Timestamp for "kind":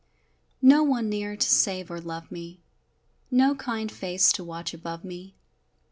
3.53-3.91